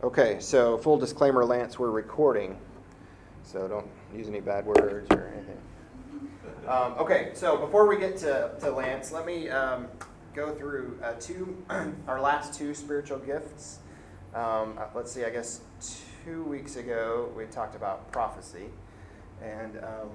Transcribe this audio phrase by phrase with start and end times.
[0.00, 2.56] Okay, so full disclaimer, Lance, we're recording,
[3.42, 5.58] so don't use any bad words or anything.
[6.68, 9.88] Um, okay, so before we get to, to Lance, let me um,
[10.36, 11.60] go through uh, two,
[12.06, 13.80] our last two spiritual gifts.
[14.34, 15.62] Um, uh, let's see, I guess
[16.24, 18.66] two weeks ago we talked about prophecy,
[19.42, 20.10] and um,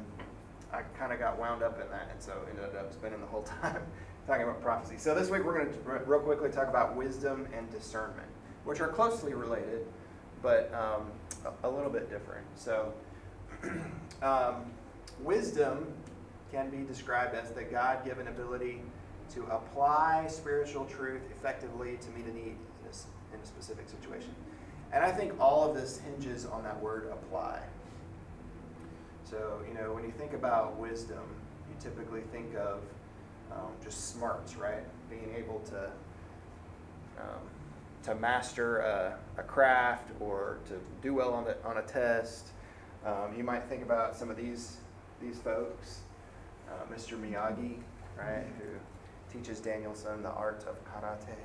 [0.71, 3.43] I kind of got wound up in that, and so ended up spending the whole
[3.61, 3.81] time
[4.27, 4.95] talking about prophecy.
[4.97, 8.29] So this week we're going to real quickly talk about wisdom and discernment,
[8.65, 9.85] which are closely related,
[10.41, 11.07] but um,
[11.63, 12.45] a, little bit different.
[12.55, 12.93] So
[14.21, 14.65] um,
[15.21, 15.87] wisdom
[16.51, 18.81] can be described as the God given ability
[19.33, 24.33] to apply spiritual truth effectively to meet a need in a, in a specific situation.
[24.91, 27.59] And I think all of this hinges on that word apply.
[29.23, 31.23] So, you know, when you think about wisdom,
[31.67, 32.81] you typically think of
[33.51, 34.83] um, just smarts, right?
[35.09, 35.85] Being able to
[37.19, 37.41] um,
[38.03, 42.47] to master a, a, craft or to do well on, the, on a test.
[43.05, 44.77] Um, you might think about some of these
[45.21, 46.01] these folks
[46.73, 47.17] uh, Mr.
[47.19, 47.77] Miyagi,
[48.17, 51.35] right, who teaches Daniel-san the art of karate.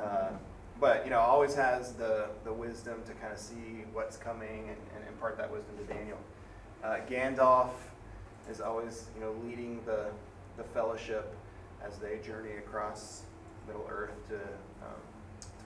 [0.00, 0.30] Uh,
[0.80, 4.78] but you know, always has the, the wisdom to kind of see what's coming and,
[4.94, 6.18] and impart that wisdom to Daniel.
[6.82, 7.70] Uh, Gandalf
[8.50, 10.06] is always you know leading the
[10.56, 11.34] the fellowship
[11.84, 13.22] as they journey across
[13.66, 15.07] Middle Earth to, um, to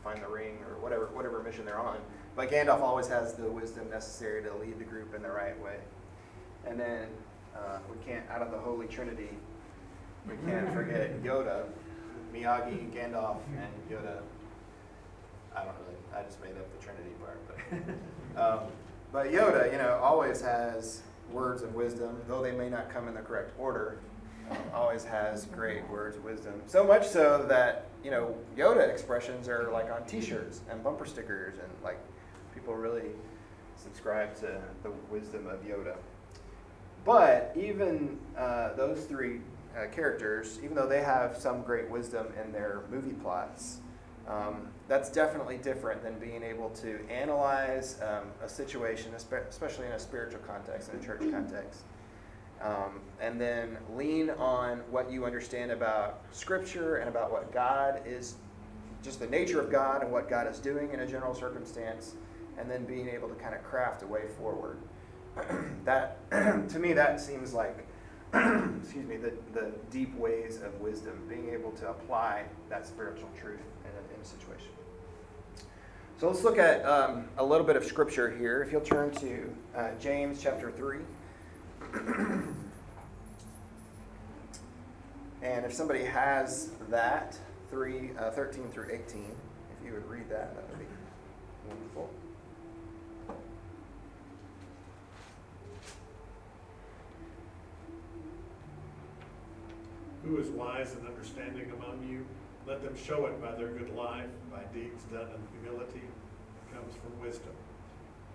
[0.03, 1.99] find the ring or whatever whatever mission they're on.
[2.35, 5.77] But Gandalf always has the wisdom necessary to lead the group in the right way.
[6.67, 7.09] And then
[7.55, 9.31] uh, we can't, out of the Holy Trinity,
[10.27, 11.65] we can't forget Yoda,
[12.33, 14.21] Miyagi, Gandalf, and Yoda.
[15.55, 17.41] I don't really, I just made up the Trinity part.
[18.35, 18.61] But, um,
[19.13, 23.15] but Yoda, you know, always has words of wisdom, though they may not come in
[23.15, 23.99] the correct order,
[24.75, 26.63] always has great words of wisdom.
[26.67, 31.07] So much so that, you know, Yoda expressions are like on t shirts and bumper
[31.07, 31.99] stickers, and like
[32.55, 33.11] people really
[33.77, 35.97] subscribe to the wisdom of Yoda.
[37.05, 39.41] But even uh, those three
[39.77, 43.79] uh, characters, even though they have some great wisdom in their movie plots,
[44.29, 49.99] um, that's definitely different than being able to analyze um, a situation, especially in a
[49.99, 51.81] spiritual context, in a church context,
[52.63, 58.37] um, and then lean on what you understand about Scripture and about what God is,
[59.03, 62.15] just the nature of God and what God is doing in a general circumstance,
[62.59, 64.79] and then being able to kind of craft a way forward.
[65.85, 66.31] that
[66.69, 67.87] to me that seems like
[68.35, 73.61] excuse me the, the deep ways of wisdom being able to apply that spiritual truth
[73.85, 74.69] in a, in a situation.
[76.19, 78.63] So let's look at um, a little bit of scripture here.
[78.63, 80.99] If you'll turn to uh, james chapter 3
[85.43, 87.39] and if somebody has that
[87.71, 90.87] 3 uh, 13 through 18 if you would read that that would be
[91.69, 92.11] wonderful
[100.25, 102.25] Who is wise and understanding among you?
[102.67, 106.95] Let them show it by their good life, by deeds done in humility that comes
[106.95, 107.53] from wisdom.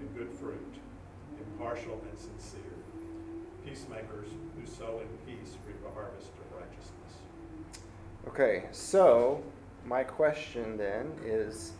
[0.00, 0.74] and good fruit,
[1.38, 2.60] impartial and sincere.
[3.64, 7.12] Peacemakers who sow in peace reap a harvest of righteousness.
[8.28, 9.42] Okay, so
[9.84, 11.72] my question then is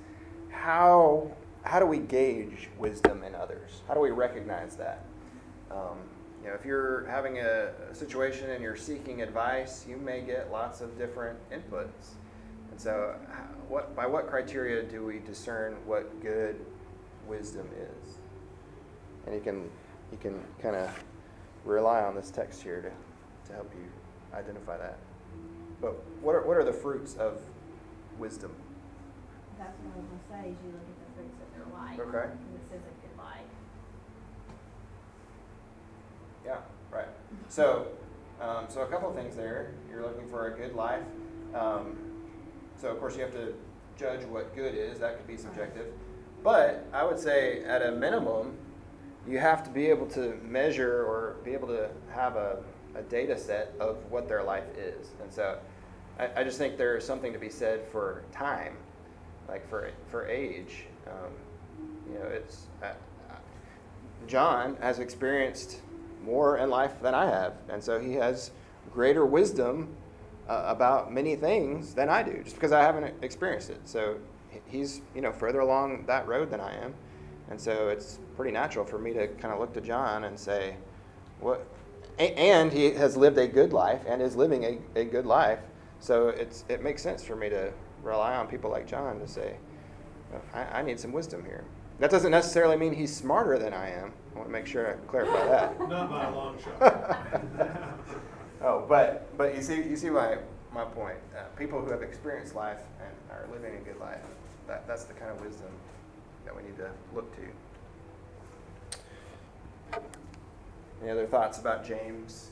[0.51, 1.31] how
[1.63, 3.83] how do we gauge wisdom in others?
[3.87, 5.05] How do we recognize that?
[5.71, 5.99] Um,
[6.43, 10.51] you know, if you're having a, a, situation and you're seeking advice, you may get
[10.51, 12.15] lots of different inputs.
[12.71, 13.15] And so,
[13.69, 16.65] what by what criteria do we discern what good
[17.29, 18.10] wisdom is?
[19.27, 19.71] And you can
[20.13, 20.91] you can kind of
[21.65, 23.87] rely on this text here to, to help you
[24.37, 24.99] identify that.
[25.81, 27.41] But what are what are the fruits of
[28.19, 28.53] wisdom?
[29.59, 30.49] That's what I was gonna say.
[30.51, 31.97] Is you look at the fruits of their life.
[32.01, 32.33] Okay.
[36.45, 36.57] Yeah,
[36.91, 37.09] right.
[37.49, 37.89] So,
[38.41, 39.75] um, so a couple things there.
[39.91, 41.03] You're looking for a good life.
[41.55, 41.99] Um,
[42.77, 43.55] so of course you have to
[43.99, 44.99] judge what good is.
[44.99, 45.87] That could be subjective.
[46.43, 48.57] But I would say at a minimum,
[49.29, 52.59] you have to be able to measure or be able to have a,
[52.95, 55.09] a data set of what their life is.
[55.23, 55.59] And so
[56.19, 58.77] I, I, just think there's something to be said for time,
[59.49, 60.85] like for, for age.
[61.07, 61.33] Um,
[62.13, 63.35] You know, it's uh, uh,
[64.27, 65.81] John has experienced
[66.25, 68.51] more in life than I have, and so he has
[68.93, 69.89] greater wisdom
[70.49, 73.81] uh, about many things than I do, just because I haven't experienced it.
[73.85, 74.17] So
[74.67, 76.95] he's you know further along that road than I am,
[77.51, 80.77] and so it's pretty natural for me to kind of look to John and say,
[81.41, 81.67] what?
[82.19, 85.59] And he has lived a good life and is living a, a good life,
[86.01, 89.57] so it's it makes sense for me to rely on people like John to say,
[90.55, 91.65] I, I need some wisdom here.
[91.99, 94.13] That doesn't necessarily mean he's smarter than I am.
[94.35, 95.79] I want to make sure I clarify that.
[95.89, 97.27] Not by a long shot.
[98.63, 100.39] oh, but but you see you see my
[100.73, 101.17] my point.
[101.37, 104.23] Uh, people who have experienced life and are living a good life,
[104.67, 105.69] that, that's the kind of wisdom
[106.45, 107.43] that we need to look to.
[111.03, 112.51] Any other thoughts about James?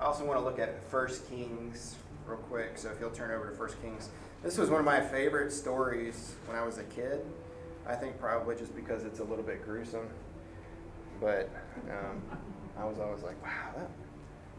[0.00, 1.96] I also want to look at First Kings
[2.26, 2.76] real quick.
[2.76, 4.10] So if you'll turn over to First Kings,
[4.42, 7.24] this was one of my favorite stories when I was a kid.
[7.86, 10.08] I think probably just because it's a little bit gruesome,
[11.20, 11.48] but
[11.88, 12.20] um,
[12.76, 13.88] I was always like, "Wow, that,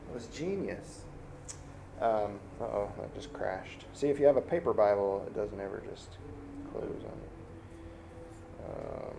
[0.07, 1.01] that was genius."
[2.00, 3.86] Um, uh oh, that just crashed.
[3.94, 6.10] See, if you have a paper Bible, it doesn't ever just
[6.72, 7.37] close on you.
[8.67, 9.13] Um,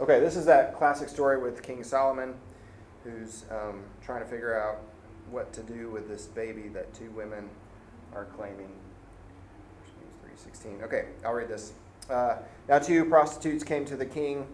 [0.00, 2.34] okay, this is that classic story with King Solomon,
[3.02, 4.78] who's um, trying to figure out
[5.30, 7.48] what to do with this baby that two women
[8.14, 8.70] are claiming.
[10.22, 10.80] Three sixteen.
[10.82, 11.72] Okay, I'll read this.
[12.08, 12.36] Uh,
[12.68, 14.46] now two prostitutes came to the king.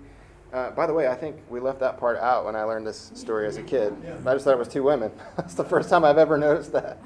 [0.52, 3.12] Uh, by the way, I think we left that part out when I learned this
[3.14, 3.94] story as a kid.
[4.02, 4.17] Yeah.
[4.26, 5.12] I just thought it was two women.
[5.37, 6.99] That's the first time I've ever noticed that.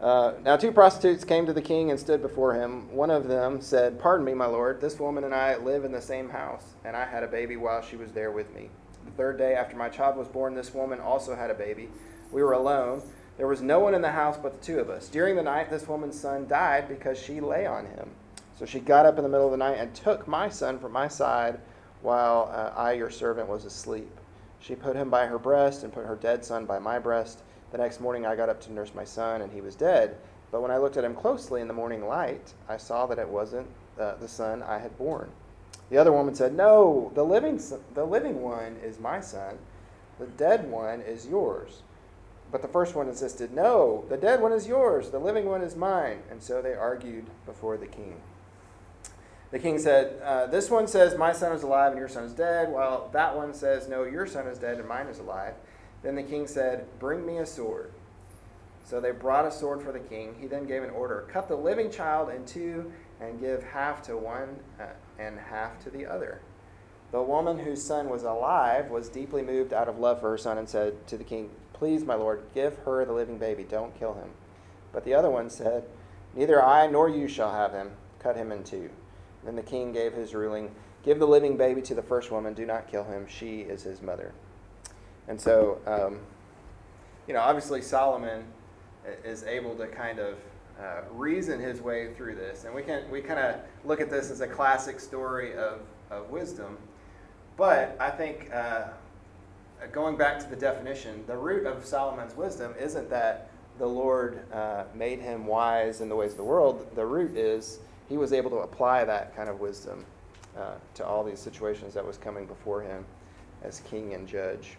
[0.00, 2.94] Uh, now, two prostitutes came to the king and stood before him.
[2.94, 6.02] One of them said, Pardon me, my lord, this woman and I live in the
[6.02, 8.68] same house, and I had a baby while she was there with me.
[9.06, 11.88] The third day after my child was born, this woman also had a baby.
[12.30, 13.02] We were alone.
[13.38, 15.08] There was no one in the house but the two of us.
[15.08, 18.10] During the night, this woman's son died because she lay on him.
[18.58, 20.92] So she got up in the middle of the night and took my son from
[20.92, 21.58] my side
[22.02, 24.10] while uh, I, your servant, was asleep.
[24.60, 27.40] She put him by her breast and put her dead son by my breast.
[27.72, 30.16] The next morning I got up to nurse my son, and he was dead.
[30.52, 33.28] But when I looked at him closely in the morning light, I saw that it
[33.28, 33.66] wasn't
[33.98, 35.30] uh, the son I had born.
[35.90, 39.58] The other woman said, No, the living, son, the living one is my son,
[40.18, 41.82] the dead one is yours.
[42.50, 45.76] But the first one insisted, No, the dead one is yours, the living one is
[45.76, 46.18] mine.
[46.30, 48.20] And so they argued before the king.
[49.50, 52.32] The king said, uh, This one says, My son is alive and your son is
[52.32, 55.54] dead, while that one says, No, your son is dead and mine is alive.
[56.06, 57.90] Then the king said, Bring me a sword.
[58.84, 60.36] So they brought a sword for the king.
[60.38, 64.16] He then gave an order Cut the living child in two and give half to
[64.16, 64.84] one uh,
[65.18, 66.42] and half to the other.
[67.10, 70.58] The woman whose son was alive was deeply moved out of love for her son
[70.58, 73.64] and said to the king, Please, my lord, give her the living baby.
[73.64, 74.30] Don't kill him.
[74.92, 75.86] But the other one said,
[76.36, 77.90] Neither I nor you shall have him.
[78.20, 78.90] Cut him in two.
[79.44, 80.72] Then the king gave his ruling
[81.02, 82.54] Give the living baby to the first woman.
[82.54, 83.26] Do not kill him.
[83.28, 84.32] She is his mother.
[85.28, 86.18] And so, um,
[87.26, 88.44] you know, obviously Solomon
[89.24, 90.36] is able to kind of
[90.80, 92.64] uh, reason his way through this.
[92.64, 95.80] And we can we kind of look at this as a classic story of,
[96.10, 96.76] of wisdom.
[97.56, 98.88] But I think uh,
[99.92, 104.84] going back to the definition, the root of Solomon's wisdom isn't that the Lord uh,
[104.94, 106.86] made him wise in the ways of the world.
[106.94, 110.04] The root is he was able to apply that kind of wisdom
[110.56, 113.04] uh, to all these situations that was coming before him
[113.62, 114.76] as king and judge.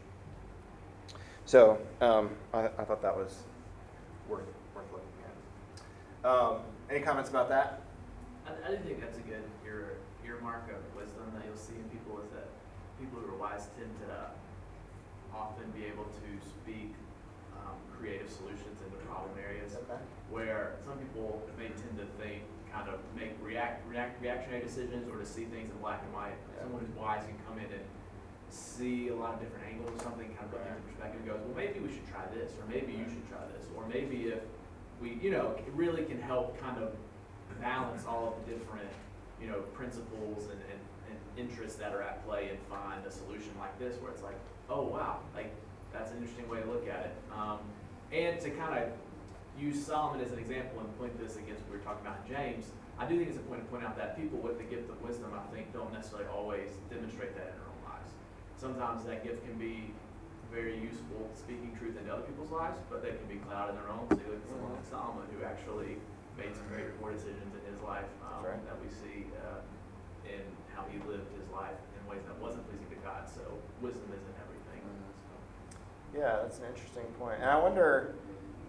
[1.48, 3.48] So um, I, I, thought that was
[4.28, 4.44] worth
[4.76, 6.28] worth looking at.
[6.28, 6.60] Um,
[6.92, 7.88] any comments about that?
[8.44, 9.96] I, I do think that's a good ear,
[10.28, 12.52] earmark of wisdom that you'll see in people is that
[13.00, 14.36] people who are wise tend to
[15.32, 16.92] often be able to speak
[17.56, 20.04] um, creative solutions into problem areas Okay.
[20.28, 22.44] where some people may tend to think
[22.76, 26.36] kind of make react, react reactionary decisions or to see things in black and white.
[26.60, 26.68] Yeah.
[26.68, 27.88] Someone who's wise can come in and
[28.50, 31.30] see a lot of different angles of something, kind of put things in perspective, and
[31.30, 34.34] goes, well, maybe we should try this, or maybe you should try this, or maybe
[34.34, 34.44] if
[35.02, 36.94] we, you know, it really can help kind of
[37.62, 38.90] balance all of the different,
[39.42, 43.52] you know, principles and, and, and interests that are at play and find a solution
[43.60, 44.38] like this where it's like,
[44.70, 45.54] oh wow, like
[45.94, 47.16] that's an interesting way to look at it.
[47.34, 47.60] Um,
[48.12, 48.90] and to kind of
[49.60, 52.34] use Solomon as an example and point this against what we were talking about in
[52.34, 55.02] James, I do think it's important to point out that people with the gift of
[55.02, 57.67] wisdom, I think, don't necessarily always demonstrate that in their own lives.
[58.58, 59.94] Sometimes that gift can be
[60.52, 63.94] very useful speaking truth into other people's lives, but they can be clouded in their
[63.94, 64.10] own.
[64.10, 66.02] So you look at someone like Solomon who actually
[66.34, 68.58] made some very poor decisions in his life um, right.
[68.66, 69.62] that we see uh,
[70.26, 70.42] in
[70.74, 73.30] how he lived his life in ways that wasn't pleasing to God.
[73.30, 73.46] So
[73.82, 74.82] wisdom isn't everything.
[74.90, 76.18] So.
[76.18, 77.38] Yeah, that's an interesting point.
[77.38, 78.16] And I wonder,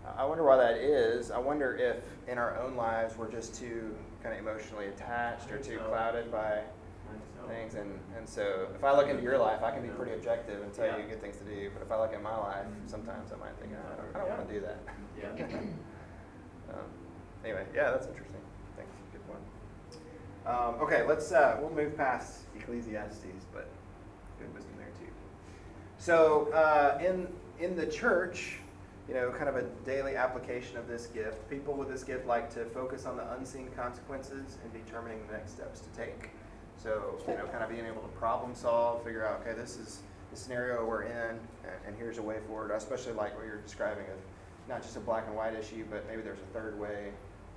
[0.04, 1.30] I wonder why that is.
[1.30, 5.57] I wonder if in our own lives we're just too kind of emotionally attached or
[5.57, 5.88] too so.
[5.88, 6.61] clouded by.
[7.49, 10.62] Things, and, and so if I look into your life, I can be pretty objective
[10.62, 10.99] and tell Yeah.
[10.99, 13.57] you good things to do, but if I look at my life, sometimes I might
[13.61, 14.78] think, "Oh, I don't, I don't wanna do that.
[15.19, 15.57] Yeah.
[16.71, 16.85] Um,
[17.45, 18.40] Anyway, yeah, that's interesting.
[18.76, 19.40] Thanks, good one.
[20.45, 23.69] Um, okay, let's, uh, we'll move past Ecclesiastes, but
[24.38, 25.11] good wisdom there too.
[25.99, 27.28] So, uh, in,
[27.59, 28.59] in the church,
[29.09, 32.52] you know, kind of a daily application of this gift, people with this gift like
[32.55, 36.31] to focus on the unseen consequences and determining the next steps to take.
[36.83, 40.01] So, you know, kind of being able to problem solve, figure out, okay, this is
[40.31, 41.39] the scenario we're in, and,
[41.87, 42.71] and here's a way forward.
[42.71, 44.19] Especially like what you're describing of
[44.69, 47.11] not just a black and white issue, but maybe there's a third way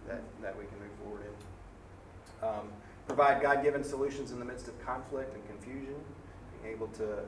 [0.08, 2.48] that, that we can move forward in.
[2.48, 2.70] Um,
[3.06, 5.96] provide God-given solutions in the midst of conflict and confusion,
[6.62, 7.20] being able to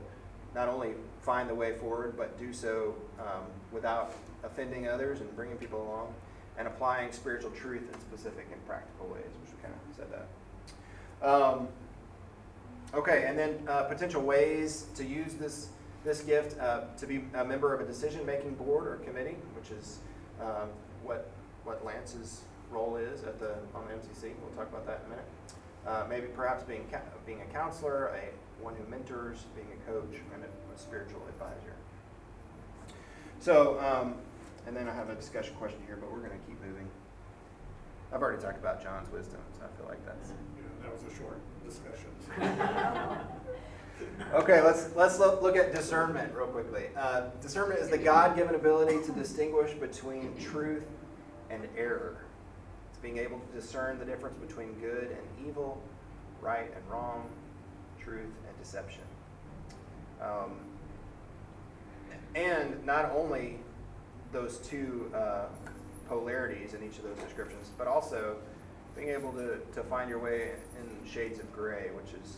[0.54, 5.56] not only find the way forward, but do so um, without offending others and bringing
[5.56, 6.14] people along,
[6.58, 10.26] and applying spiritual truth in specific and practical ways, which we kind of said that.
[11.28, 11.68] Um,
[12.92, 15.68] okay, and then uh, potential ways to use this
[16.04, 20.00] this gift uh, to be a member of a decision-making board or committee, which is
[20.40, 20.68] um,
[21.02, 21.30] what
[21.64, 24.32] what Lance's role is at the on the MCC.
[24.42, 25.28] We'll talk about that in a minute.
[25.86, 26.86] Uh, maybe perhaps being
[27.26, 31.74] being a counselor, a one who mentors, being a coach, and a, a spiritual advisor.
[33.40, 34.14] So, um,
[34.66, 36.88] and then I have a discussion question here, but we're going to keep moving.
[38.12, 40.30] I've already talked about John's wisdom, so I feel like that's
[40.84, 43.18] that was a short discussion.
[44.32, 46.86] Okay, let's let's look, look at discernment real quickly.
[46.96, 50.84] Uh, discernment is the God-given ability to distinguish between truth
[51.50, 52.16] and error.
[52.90, 55.80] It's being able to discern the difference between good and evil,
[56.40, 57.28] right and wrong,
[58.00, 59.02] truth and deception.
[60.20, 60.56] Um,
[62.34, 63.58] and not only
[64.32, 65.46] those two uh,
[66.08, 68.36] polarities in each of those descriptions, but also
[68.96, 72.36] being able to, to find your way in shades of gray, which is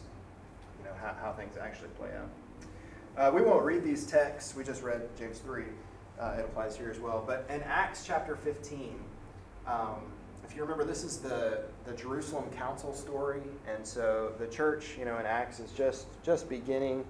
[0.78, 2.28] you know, how, how things actually play out.
[3.16, 4.54] Uh, we won't read these texts.
[4.54, 5.64] We just read James 3.
[6.18, 7.22] Uh, it applies here as well.
[7.26, 8.94] But in Acts chapter 15,
[9.66, 9.96] um,
[10.44, 13.42] if you remember, this is the, the Jerusalem council story.
[13.74, 17.04] And so the church, you know, in Acts is just, just beginning.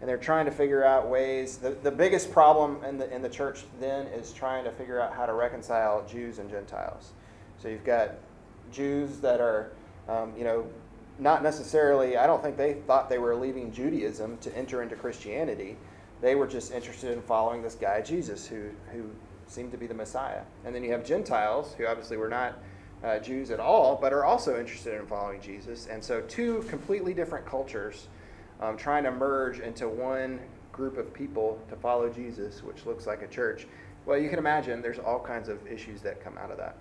[0.00, 1.56] And they're trying to figure out ways.
[1.56, 5.12] The, the biggest problem in the, in the church then is trying to figure out
[5.12, 7.12] how to reconcile Jews and Gentiles.
[7.60, 8.14] So you've got
[8.72, 9.72] Jews that are,
[10.08, 10.66] um, you know,
[11.18, 15.76] not necessarily, I don't think they thought they were leaving Judaism to enter into Christianity.
[16.20, 19.10] They were just interested in following this guy, Jesus, who, who
[19.46, 20.42] seemed to be the Messiah.
[20.64, 22.58] And then you have Gentiles, who obviously were not
[23.02, 25.86] uh, Jews at all, but are also interested in following Jesus.
[25.86, 28.08] And so, two completely different cultures
[28.60, 30.40] um, trying to merge into one
[30.72, 33.66] group of people to follow Jesus, which looks like a church.
[34.06, 36.76] Well, you can imagine there's all kinds of issues that come out of that.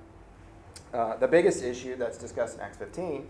[0.93, 3.27] Uh, the biggest issue that's discussed in Acts 15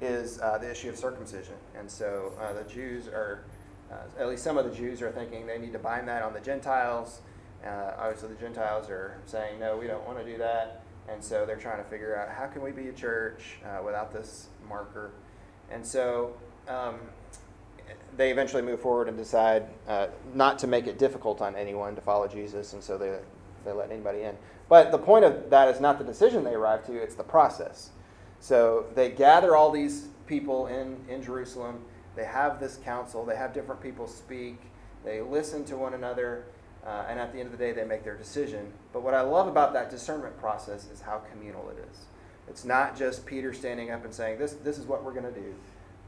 [0.00, 1.54] is uh, the issue of circumcision.
[1.76, 3.44] And so uh, the Jews are,
[3.90, 6.32] uh, at least some of the Jews are thinking they need to bind that on
[6.32, 7.20] the Gentiles.
[7.64, 10.82] Uh, obviously, the Gentiles are saying, no, we don't want to do that.
[11.08, 14.46] And so they're trying to figure out how can we be a church without this
[14.68, 15.10] marker.
[15.70, 16.34] And so
[16.68, 17.00] um,
[18.16, 19.66] they eventually move forward and decide
[20.34, 22.74] not to make it difficult on anyone to follow Jesus.
[22.74, 23.18] And so they,
[23.64, 24.36] they let anybody in.
[24.70, 27.90] But the point of that is not the decision they arrive to, it's the process.
[28.38, 31.82] So they gather all these people in, in Jerusalem.
[32.14, 33.24] They have this council.
[33.26, 34.60] They have different people speak.
[35.04, 36.44] They listen to one another.
[36.86, 38.72] Uh, and at the end of the day, they make their decision.
[38.92, 42.04] But what I love about that discernment process is how communal it is.
[42.48, 45.40] It's not just Peter standing up and saying, This, this is what we're going to
[45.40, 45.54] do.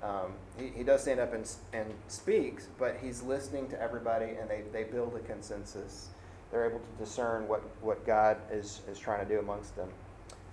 [0.05, 4.49] Um, he, he does stand up and, and speaks, but he's listening to everybody and
[4.49, 6.09] they, they build a consensus.
[6.53, 9.89] They're able to discern what, what God is, is trying to do amongst them.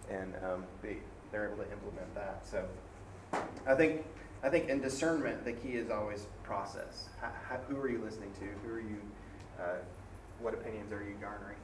[0.09, 0.97] And um, be,
[1.31, 2.47] they're able to implement that.
[2.47, 2.65] So
[3.67, 4.05] I think
[4.41, 7.09] I think in discernment the key is always process.
[7.19, 8.45] How, how, who are you listening to?
[8.67, 9.01] Who are you?
[9.59, 9.75] Uh,
[10.39, 11.57] what opinions are you garnering?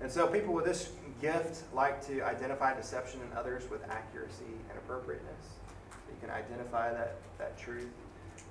[0.00, 0.90] And so people with this
[1.20, 5.46] gift like to identify deception in others with accuracy and appropriateness.
[6.10, 7.88] You can identify that that truth.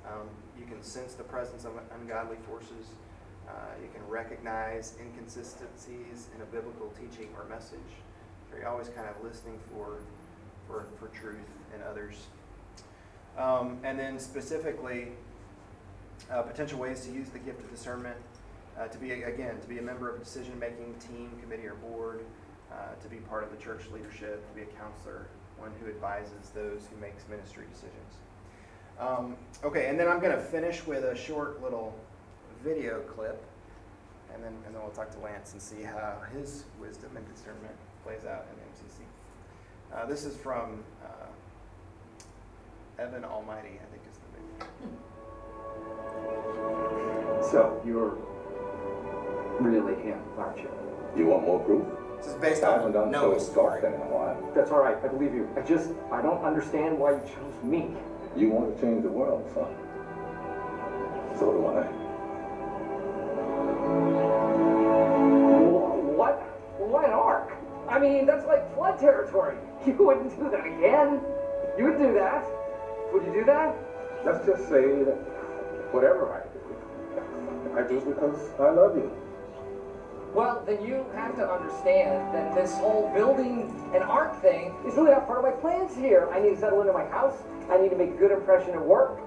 [0.08, 2.96] Um, you can sense the presence of ungodly forces.
[3.52, 7.80] Uh, you can recognize inconsistencies in a biblical teaching or message.
[8.50, 9.98] So you're always kind of listening for
[10.68, 11.38] for, for truth
[11.76, 12.28] in others.
[13.38, 15.10] Um, and then specifically,
[16.32, 18.18] uh, potential ways to use the gift of discernment
[18.80, 21.76] uh, to be, again, to be a member of a decision making team, committee, or
[21.76, 22.24] board,
[22.72, 25.28] uh, to be part of the church leadership, to be a counselor,
[25.58, 28.14] one who advises those who makes ministry decisions.
[29.00, 31.98] Um, okay, and then I'm going to finish with a short little
[32.64, 33.42] video clip,
[34.34, 37.76] and then, and then we'll talk to Lance and see how his wisdom and discernment
[38.04, 39.02] plays out in MCC.
[39.94, 44.94] Uh, this is from uh, Evan Almighty, I think is the name.
[47.52, 48.18] So you're
[49.60, 50.70] really him, aren't you?
[51.18, 51.86] You want more proof?
[52.18, 53.78] This is based I haven't on done Noah's so story.
[53.80, 54.52] often in a while.
[54.54, 54.96] That's all right.
[55.04, 55.50] I believe you.
[55.58, 57.90] I just I don't understand why you chose me.
[58.38, 59.76] You want to change the world, son.
[61.38, 62.01] So do I.
[68.02, 69.58] mean, that's like flood territory.
[69.86, 71.22] You wouldn't do that again.
[71.76, 72.46] You would do that.
[73.14, 73.76] Would you do that?
[74.24, 75.18] Let's just say that
[75.92, 76.60] whatever I do,
[77.76, 79.12] I do it because I love you.
[80.36, 85.12] Well, then you have to understand that this whole building an ark thing is really
[85.12, 86.30] not part of my plans here.
[86.32, 87.42] I need to settle into my house.
[87.72, 89.18] I need to make a good impression at work.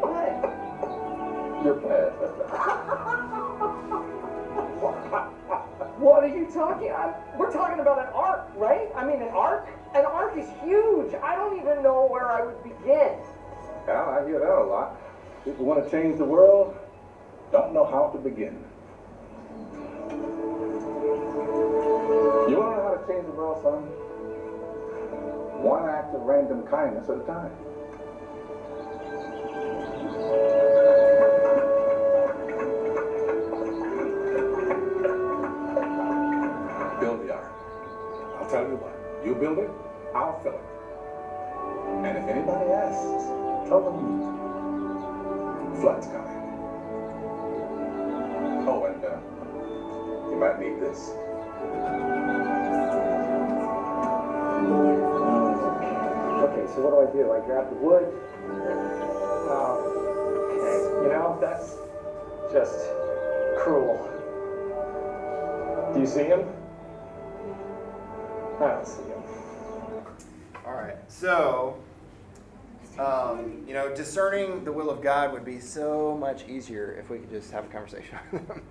[0.00, 0.44] what?
[1.64, 3.33] Your plans, that's
[5.98, 6.90] What are you talking?
[6.90, 8.88] I'm, we're talking about an ark, right?
[8.96, 9.68] I mean, an ark.
[9.94, 11.14] An ark is huge.
[11.22, 13.14] I don't even know where I would begin.
[13.86, 14.96] Yeah, I hear that a lot.
[15.44, 16.74] People want to change the world,
[17.52, 18.58] don't know how to begin.
[22.48, 23.82] You want to know how to change the world, son?
[25.62, 27.52] One act of random kindness at a time.
[39.54, 39.70] Build it,
[40.14, 40.60] I'll fill it.
[42.04, 43.24] And if anybody asks,
[43.68, 44.20] tell them
[45.80, 46.40] flood's coming.
[48.66, 49.18] Oh, and uh,
[50.30, 51.10] you might need this.
[56.44, 57.32] Okay, so what do I do?
[57.32, 58.06] I grab the wood.
[59.50, 59.78] Um,
[61.02, 61.76] you know, that's
[62.52, 62.90] just
[63.58, 64.10] cruel.
[65.92, 66.46] Do you see him?
[68.60, 69.43] I don't see him.
[70.84, 71.78] Right, so,
[72.98, 77.18] um, you know, discerning the will of God would be so much easier if we
[77.18, 78.62] could just have a conversation with Him.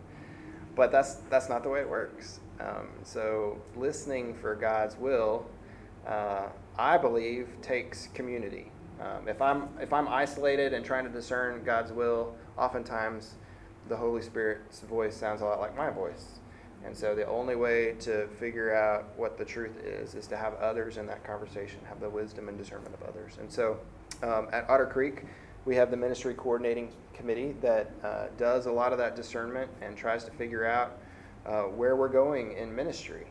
[0.75, 2.39] But that's that's not the way it works.
[2.59, 5.45] Um, so, listening for God's will,
[6.07, 8.71] uh, I believe, takes community.
[9.01, 13.35] Um, if I'm if I'm isolated and trying to discern God's will, oftentimes
[13.89, 16.39] the Holy Spirit's voice sounds a lot like my voice.
[16.85, 20.55] And so the only way to figure out what the truth is is to have
[20.55, 23.37] others in that conversation, have the wisdom and discernment of others.
[23.39, 23.79] And so
[24.21, 25.23] um, at Otter Creek,
[25.65, 29.95] we have the ministry coordinating committee that uh, does a lot of that discernment and
[29.95, 30.97] tries to figure out
[31.45, 33.27] uh, where we're going in ministry.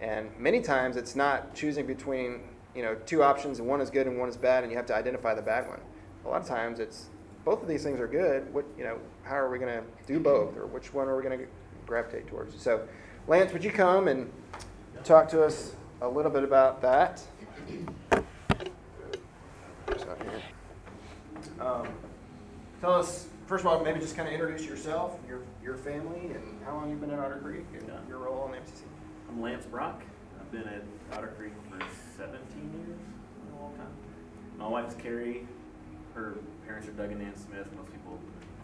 [0.00, 2.40] And many times it's not choosing between
[2.74, 4.86] you know two options and one is good and one is bad, and you have
[4.86, 5.80] to identify the bad one.
[6.24, 7.06] A lot of times it's
[7.44, 8.52] both of these things are good.
[8.52, 11.22] What you know, how are we going to do both, or which one are we
[11.22, 11.46] going to
[11.88, 12.60] gravitate towards?
[12.62, 12.86] So,
[13.26, 14.30] Lance, would you come and
[15.02, 15.72] talk to us
[16.02, 17.20] a little bit about that?
[18.12, 20.42] It's not here.
[21.60, 21.88] Um,
[22.80, 26.60] tell us first of all, maybe just kind of introduce yourself, your your family, and
[26.64, 27.94] how long you've been at Otter Creek, and Yeah.
[28.08, 28.84] your role on the MCC.
[29.30, 30.02] I'm Lance Brock.
[30.38, 31.78] I've been at Otter Creek for
[32.16, 32.38] 17
[32.86, 32.98] years,
[33.56, 33.90] a long time.
[34.58, 35.48] My wife's Carrie.
[36.14, 36.34] Her
[36.66, 37.66] parents are Doug and Ann Smith.
[37.76, 38.18] Most people,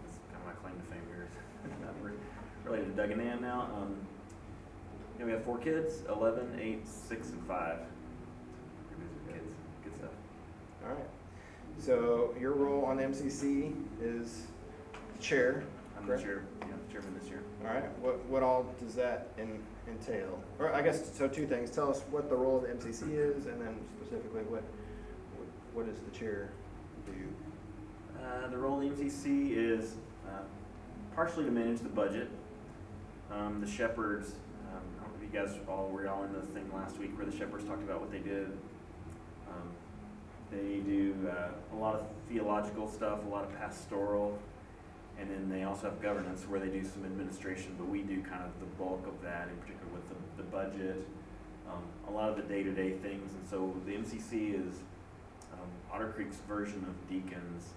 [0.04, 1.28] that's kind of my claim to fame here.
[2.64, 3.68] Related to Doug and Ann now.
[3.76, 3.94] Um,
[5.18, 7.78] and we have four kids 11, 8, 6, and 5.
[8.88, 9.54] Pretty busy with kids.
[9.84, 10.10] Good stuff.
[10.84, 11.06] All right.
[11.78, 14.44] So your role on the MCC is
[15.20, 15.64] chair.
[15.96, 16.24] I'm the correct?
[16.24, 17.42] chair, yeah, chairman this year.
[17.62, 17.98] All right.
[17.98, 20.40] What what all does that in, entail?
[20.58, 21.28] Or I guess so.
[21.28, 21.70] Two things.
[21.70, 24.62] Tell us what the role of the MCC is, and then specifically what
[25.36, 26.50] what, what does the chair
[27.06, 28.22] do?
[28.22, 29.94] Uh, the role of the MCC is
[30.26, 30.42] uh,
[31.14, 32.28] partially to manage the budget.
[33.34, 34.36] Um, the shepherds,
[34.72, 37.16] um, I don't know if you guys all were all in the thing last week
[37.16, 38.46] where the shepherds talked about what they did.
[39.48, 39.70] Um,
[40.52, 44.38] they do uh, a lot of theological stuff, a lot of pastoral,
[45.18, 48.44] and then they also have governance where they do some administration, but we do kind
[48.44, 51.04] of the bulk of that, in particular with the, the budget,
[51.68, 53.32] um, a lot of the day-to-day things.
[53.32, 54.76] And so the MCC is
[55.52, 57.70] um, Otter Creek's version of deacons.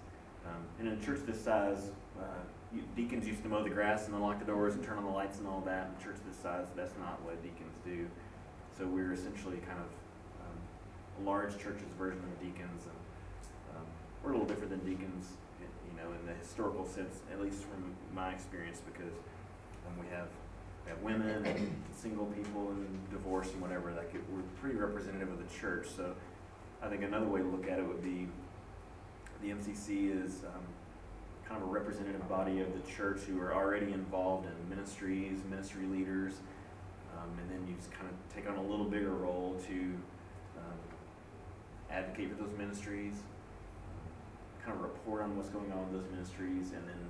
[0.46, 2.22] Um, and in a church this size, uh,
[2.96, 5.38] deacons used to mow the grass and unlock the doors and turn on the lights
[5.38, 5.90] and all that.
[5.96, 8.06] In church this size, that's not what deacons do.
[8.76, 9.90] So we're essentially kind of
[10.44, 10.58] um,
[11.20, 12.84] a large church's version of deacons.
[12.84, 13.86] And, um,
[14.22, 17.94] we're a little different than deacons, you know, in the historical sense, at least from
[18.14, 19.14] my experience, because
[19.86, 20.28] um, we have
[21.02, 23.92] women and single people and divorce and whatever.
[23.92, 25.88] Like we're pretty representative of the church.
[25.96, 26.14] So
[26.82, 28.28] I think another way to look at it would be
[29.42, 30.62] the MCC is um,
[31.48, 35.86] kind of a representative body of the church who are already involved in ministries, ministry
[35.86, 36.34] leaders,
[37.16, 39.72] um, and then you just kind of take on a little bigger role to
[40.58, 40.78] um,
[41.90, 43.14] advocate for those ministries,
[44.64, 47.00] kind of report on what's going on with those ministries, and then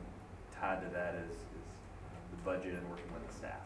[0.58, 1.68] tied to that is, is
[2.30, 3.60] the budget and working with the staff.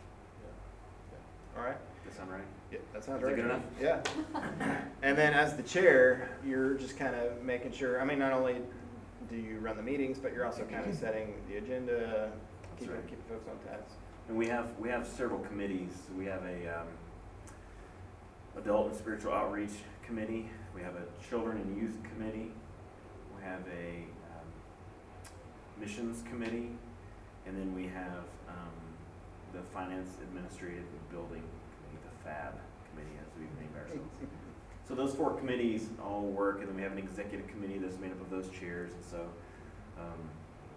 [1.57, 1.77] All right.
[2.05, 2.45] Does that sound right?
[2.71, 3.37] Yeah, that sounds Is right.
[3.37, 3.63] good enough?
[3.81, 4.01] Yeah.
[5.05, 8.59] And then as the chair, you're just kind of making sure, I mean, not only
[9.29, 12.31] do you run the meetings, but you're also kind of setting the agenda,
[12.79, 13.09] keeping, right.
[13.09, 13.95] keeping folks on task.
[14.29, 15.91] And we have, we have several committees.
[16.17, 16.89] We have a, um,
[18.57, 19.73] adult and spiritual outreach
[20.05, 20.51] committee.
[20.75, 22.53] We have a children and youth committee.
[23.37, 24.49] We have a, um,
[25.81, 26.71] missions committee.
[27.47, 28.73] And then we have, um,
[29.53, 32.55] the finance administrative and building committee, the FAB
[32.91, 34.09] committee, as we've named ourselves.
[34.87, 38.11] So those four committees all work, and then we have an executive committee that's made
[38.11, 39.21] up of those chairs, and so,
[39.99, 40.19] um,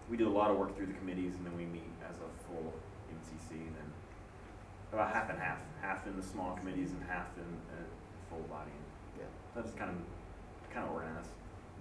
[0.09, 2.29] we do a lot of work through the committees, and then we meet as a
[2.47, 2.73] full
[3.11, 3.91] MCC, and then
[4.93, 8.71] about half and half, half in the small committees and half in a full body.
[9.17, 9.25] Yeah.
[9.55, 11.29] That's kind of, kind of organized.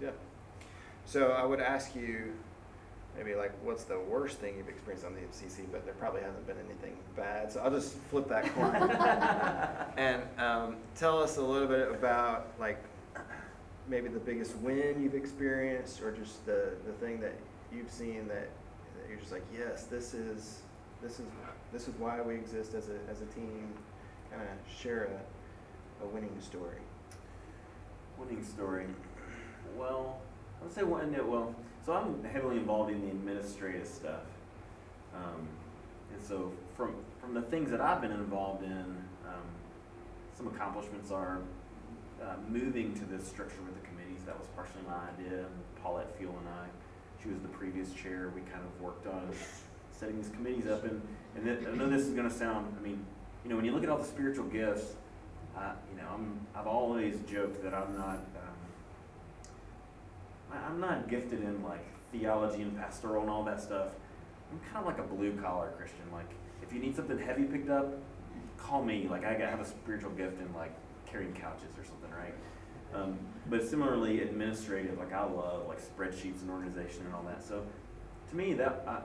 [0.00, 0.10] Yeah.
[1.04, 2.32] So I would ask you,
[3.16, 5.66] maybe like, what's the worst thing you've experienced on the MCC?
[5.70, 7.52] But there probably hasn't been anything bad.
[7.52, 8.74] So I'll just flip that coin
[9.96, 12.82] and um, tell us a little bit about like
[13.88, 17.34] maybe the biggest win you've experienced, or just the the thing that
[17.72, 18.48] you've seen that,
[18.96, 20.60] that you're just like, yes, this is
[21.02, 21.26] this is
[21.72, 23.68] this is why we exist as a as a team.
[24.30, 25.08] Kind of share
[26.00, 26.80] a, a winning story.
[28.18, 28.86] Winning story.
[29.76, 30.18] Well,
[30.64, 31.12] I would say one.
[31.12, 34.22] no, Well, so I'm heavily involved in the administrative stuff,
[35.14, 35.46] um,
[36.10, 38.80] and so from from the things that I've been involved in,
[39.28, 39.44] um,
[40.34, 41.40] some accomplishments are
[42.22, 44.24] uh, moving to this structure with the committees.
[44.24, 45.44] That was partially my idea.
[45.82, 46.66] Paulette Fuel and I,
[47.22, 48.32] she was the previous chair.
[48.34, 49.28] We kind of worked on
[49.92, 51.02] setting these committees up, and
[51.36, 52.74] and I know this is going to sound.
[52.78, 53.04] I mean,
[53.44, 54.94] you know, when you look at all the spiritual gifts,
[55.54, 58.18] I, you know, I'm, I've always joked that I'm not,
[60.66, 63.88] I'm not gifted in like theology and pastoral and all that stuff.
[64.52, 66.04] I'm kind of like a blue collar Christian.
[66.12, 66.30] Like,
[66.62, 67.92] if you need something heavy picked up,
[68.58, 69.08] call me.
[69.10, 70.72] Like, I have a spiritual gift in like
[71.06, 72.34] carrying couches or something, right?
[72.94, 77.42] Um, but similarly, administrative, like I love like spreadsheets and organization and all that.
[77.42, 77.64] So,
[78.30, 79.00] to me, that I,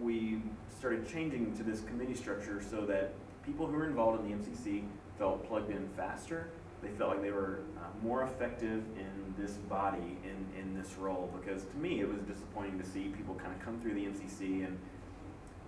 [0.00, 0.40] we
[0.78, 3.12] started changing to this committee structure so that
[3.44, 4.84] people who were involved in the MCC
[5.18, 6.48] felt plugged in faster.
[6.82, 11.30] They felt like they were uh, more effective in this body, in, in this role.
[11.38, 14.66] Because to me, it was disappointing to see people kind of come through the MCC
[14.66, 14.78] and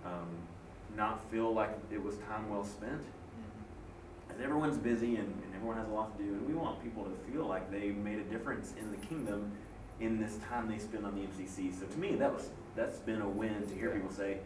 [0.05, 0.29] um,
[0.95, 3.01] not feel like it was time well spent.
[4.33, 7.03] As everyone's busy and, and everyone has a lot to do, and we want people
[7.03, 9.51] to feel like they made a difference in the kingdom
[9.99, 11.77] in this time they spend on the MCC.
[11.79, 14.39] So to me, that was that's been a win to hear people say,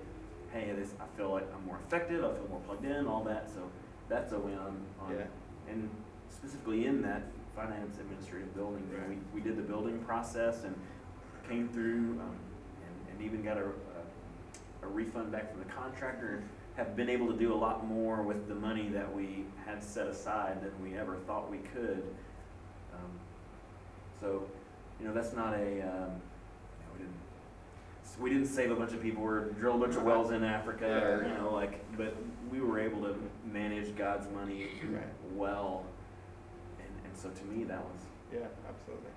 [0.51, 2.23] "Hey, this I feel like I'm more effective.
[2.25, 3.08] I feel more plugged in.
[3.08, 3.62] All that." So
[4.10, 5.23] that's a win on, on Yeah.
[5.69, 5.89] and
[6.38, 7.23] specifically in that
[7.56, 8.88] finance administrative building.
[8.93, 9.10] Right.
[9.10, 10.76] We, we did the building process and
[11.50, 12.36] came through um,
[12.86, 17.10] and, and even got a, a, a refund back from the contractor and have been
[17.10, 20.71] able to do a lot more with the money that we had set aside than
[20.84, 22.04] we ever thought we could.
[22.93, 23.10] Um,
[24.21, 24.43] so,
[25.00, 27.15] you know, that's not a, um, you know, we didn't,
[28.21, 30.86] we didn't save a bunch of people or drill a bunch of wells in Africa
[30.86, 32.15] or, you know, like, but
[32.52, 33.15] we were able to
[33.52, 35.04] manage God's money Right.
[35.34, 35.84] well.
[37.17, 38.01] So to me, that was,
[38.32, 39.12] Yeah, absolutely.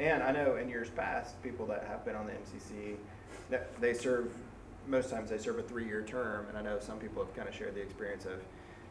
[0.00, 2.96] And I know in years past, people that have been on the MCC,
[3.50, 4.32] that they serve,
[4.88, 7.54] most times they serve a three-year term, and I know some people have kind of
[7.54, 8.40] shared the experience of,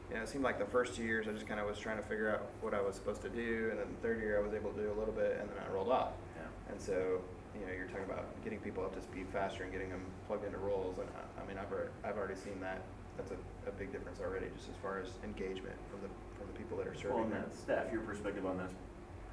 [0.09, 1.97] you know, it seemed like the first two years I just kind of was trying
[1.97, 4.41] to figure out what I was supposed to do, and then the third year I
[4.41, 6.13] was able to do a little bit, and then I rolled off.
[6.37, 6.71] yeah.
[6.71, 7.21] And so,
[7.59, 10.45] you know, you're talking about getting people up to speed faster and getting them plugged
[10.45, 12.81] into roles, and I, I mean, I've, I've already seen that.
[13.17, 13.37] That's a,
[13.69, 16.87] a big difference already, just as far as engagement from the, from the people that
[16.87, 17.41] are Well, serving and there.
[17.41, 18.73] that staff, your perspective on that's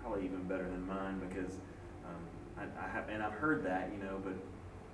[0.02, 1.56] probably even better than mine because
[2.04, 2.20] um,
[2.58, 4.34] I, I have, and I've heard that, you know, but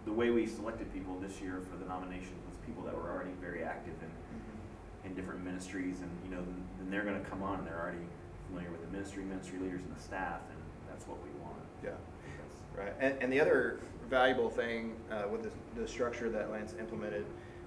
[0.05, 3.33] the way we selected people this year for the nominations was people that were already
[3.41, 5.07] very active in, Mhm.
[5.11, 8.07] in different ministries and, you know, then, they're gonna come on and they're already
[8.47, 11.59] familiar with the ministry, ministry leaders and the staff and that's what we want.
[11.83, 11.91] Yeah.
[11.91, 16.31] I think that's- Right, and, and the other valuable thing uh, with the, the structure
[16.31, 17.27] that Lance implemented,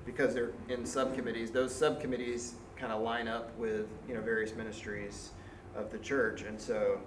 [0.10, 5.32] because they're in subcommittees, those subcommittees kind of line up with, you know, various ministries
[5.76, 7.00] of the church, and so,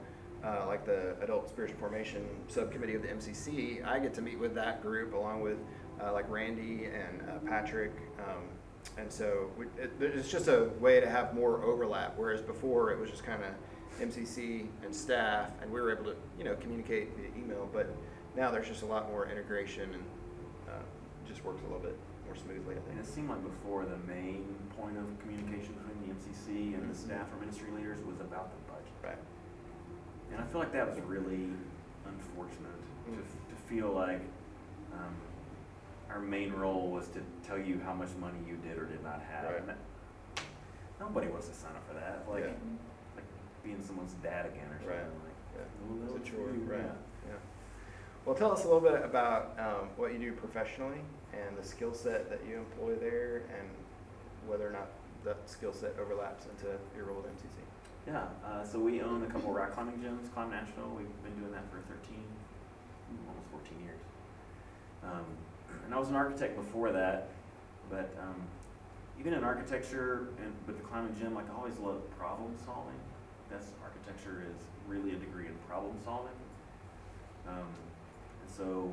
[0.44, 4.54] uh, like the Adult Spiritual Formation Subcommittee of the MCC, I get to meet with
[4.54, 5.58] that group along with,
[6.00, 8.44] uh, like Randy and uh, Patrick, um,
[8.96, 13.00] and so we, it, it's just a way to have more overlap, whereas before it
[13.00, 13.50] was just kind of
[14.00, 17.92] MCC and staff, and we were able to, you know, communicate via email, but
[18.36, 20.04] now there's just a lot more integration and
[20.68, 20.82] uh,
[21.26, 21.98] just works a little bit
[22.32, 24.44] more smoothly, I And it seemed like before the main
[24.78, 28.72] point of communication between the MCC and the staff or ministry leaders was about the
[28.72, 28.92] budget.
[29.04, 29.18] Right.
[30.32, 31.50] And I feel like that was really
[32.06, 32.72] unfortunate
[33.06, 34.22] to, to feel like
[34.94, 35.14] um,
[36.08, 39.20] our main role was to tell you how much money you did or did not
[39.30, 39.44] have.
[39.50, 39.60] Right.
[39.60, 39.78] And that-
[41.00, 42.24] Nobody wants to sign up for that.
[42.30, 43.16] Like, Yeah.
[43.16, 43.24] like
[43.64, 44.88] being someone's dad again or something.
[44.88, 45.04] Right.
[45.04, 46.06] Like, Yeah.
[46.06, 47.28] "Well, It's a chore, right, yeah.
[47.28, 47.34] yeah.
[48.24, 51.00] Well, tell us a little bit about um, what you do professionally
[51.32, 53.68] and the skill set that you employ there and
[54.46, 54.88] whether or not
[55.24, 57.62] that skill set overlaps into your role at MCC.
[58.06, 60.90] Yeah, uh, so we own a couple rock climbing gyms, Climb Nashville.
[60.96, 64.00] We've been doing that for 13, mm, almost 14 years.
[65.04, 65.24] Um,
[65.84, 67.28] and I was an architect before that,
[67.88, 68.42] but um,
[69.20, 72.98] even in architecture and with the climbing gym, like I always loved problem solving.
[73.50, 74.56] That's architecture is
[74.88, 76.34] really a degree in problem solving.
[77.46, 77.68] Um,
[78.40, 78.92] and so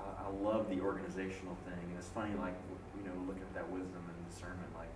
[0.00, 1.78] I, I love the organizational thing.
[1.88, 2.54] And it's funny, like,
[2.96, 4.90] you know, looking at that wisdom and discernment, like,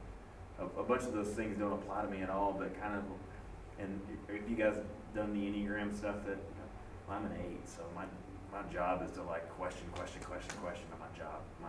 [0.58, 3.02] a, a bunch of those things don't apply to me at all, but kind of,
[3.78, 6.38] and if you guys have done the Enneagram stuff that,
[7.08, 8.04] well, I'm an eight, so my,
[8.52, 11.68] my job is to like question, question, question, question on my job, my,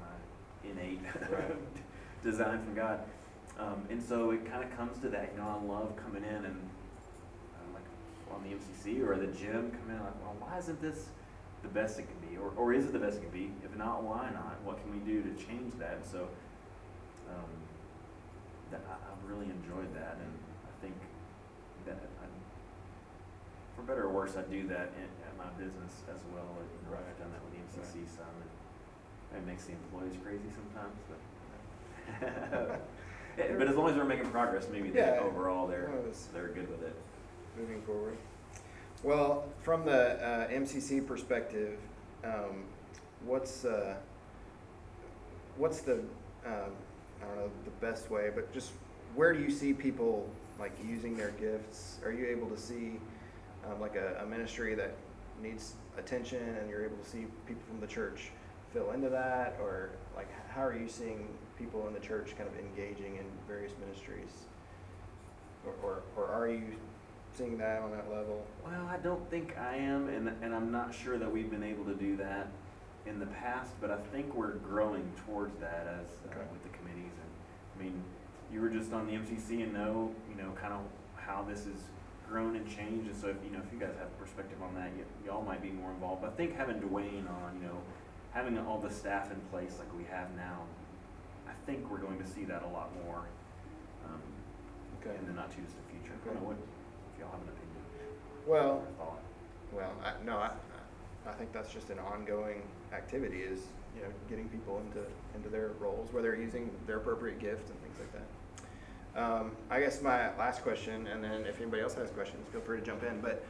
[0.00, 1.56] my innate Right.
[2.24, 3.00] design from God.
[3.58, 6.44] Um, and so it kind of comes to that, you know, I love coming in
[6.44, 6.56] and
[7.54, 7.84] uh, like
[8.34, 11.08] on the MCC or the gym, come in like, well, why isn't this
[11.62, 12.36] the best it can be?
[12.36, 13.50] Or, or is it the best it can be?
[13.64, 14.60] If not, why not?
[14.64, 16.04] What can we do to change that?
[16.06, 16.28] So,
[17.30, 17.50] um,
[18.70, 20.32] that, I, I've really enjoyed that and
[20.66, 20.94] I think
[21.86, 22.26] that I,
[23.76, 26.50] for better or worse, I do that in, at my business as well.
[26.58, 28.26] You know, I've done that with the MCC some
[29.32, 31.20] and it makes the employees crazy sometimes, but.
[33.36, 35.20] But as long as we're making progress, maybe they, Yeah.
[35.22, 35.90] overall they're,
[36.34, 36.94] they're good with it.
[37.56, 38.18] moving forward.
[39.02, 41.76] Well, from the uh, MCC perspective,
[42.22, 42.62] um,
[43.26, 43.96] what's uh,
[45.56, 45.94] what's the
[46.46, 46.70] um,
[47.20, 48.70] I don't know the best way, but just
[49.16, 51.98] where do you see people like using their gifts?
[52.04, 53.00] Are you able to see
[53.66, 54.94] um, like a, a ministry that
[55.42, 58.30] needs attention, and you're able to see people from the church
[58.72, 61.26] fill into that, or like how are you seeing
[61.58, 64.46] people in the church kind of engaging in various ministries?
[65.66, 66.62] Or, or, or are you
[67.34, 68.44] seeing that on that level?
[68.64, 71.84] Well, I don't think I am, and, and I'm not sure that we've been able
[71.86, 72.48] to do that
[73.06, 76.46] in the past, but I think we're growing towards that as, uh, Okay.
[76.52, 77.12] with the committees.
[77.20, 77.30] And,
[77.80, 78.02] I mean,
[78.52, 80.80] you were just on the MCC and know, you know, kind of
[81.16, 81.88] how this has
[82.28, 84.74] grown and changed, and so, if, you know, if you guys have a perspective on
[84.74, 86.22] that, y- y'all might be more involved.
[86.22, 87.78] But I think having Dwayne on, you know,
[88.32, 90.60] having all the staff in place like we have now,
[91.48, 93.24] I think we're going to see that a lot more,
[94.06, 94.20] um,
[95.00, 95.16] Okay.
[95.18, 96.14] in the not too distant future.
[96.22, 96.56] I don't know what,
[97.22, 97.82] y'all have an opinion
[98.46, 99.20] Well, or thought.
[99.72, 100.50] well, I, no, I,
[101.26, 103.60] I think that's just an ongoing activity is,
[103.96, 105.06] you know, getting people into,
[105.36, 108.26] into their roles, where they're using their appropriate gift and things like that.
[109.14, 112.80] Um, I guess my last question, and then if anybody else has questions, feel free
[112.80, 113.44] to jump in, but,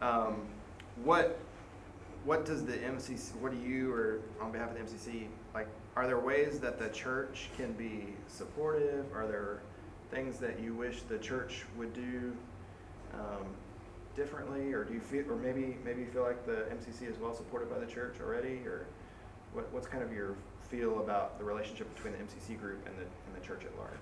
[0.00, 0.42] um,
[1.04, 1.38] what,
[2.24, 6.06] what does the MCC, what do you, or on behalf of the MCC, like, are
[6.06, 9.06] there ways that the church can be supportive?
[9.14, 9.60] Are there
[10.10, 12.36] things that you wish the church would do,
[13.14, 13.46] um,
[14.16, 17.34] differently, or do you feel, or maybe, maybe you feel like the MCC is well
[17.34, 18.86] supported by the church already, or
[19.52, 20.34] what, what's kind of your
[20.70, 23.92] feel about the relationship between the MCC group and the, and the church at large?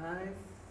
[0.00, 0.26] I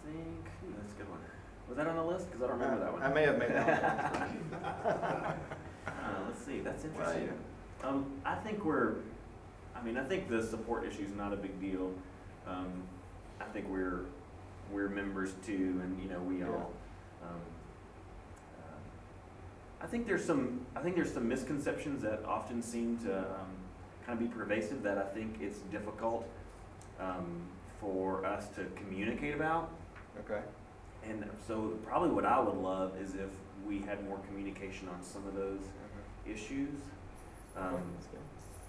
[0.06, 1.20] think ooh, that's a good one.
[1.68, 2.30] Was that on the list?
[2.30, 3.02] Because I don't remember that one.
[3.02, 5.34] I may have made that one.
[5.88, 5.92] Uh,
[6.26, 6.60] let's see.
[6.60, 7.30] That's interesting.
[7.82, 8.96] Um, I think we're.
[9.74, 11.92] I mean, I think the support issue is not a big deal.
[12.46, 12.82] Um,
[13.40, 14.04] I think we're
[14.72, 16.72] we're members too, and you know we all.
[17.22, 17.40] Um,
[18.58, 20.66] uh, I think there's some.
[20.76, 23.50] I think there's some misconceptions that often seem to um,
[24.06, 26.28] kind of be pervasive that I think it's difficult
[27.00, 27.42] um,
[27.80, 29.70] for us to communicate about.
[30.20, 30.40] Okay.
[31.08, 33.30] And so probably what I would love is if
[33.66, 35.60] we had more communication on some of those
[36.26, 36.74] issues.
[37.56, 37.82] Um,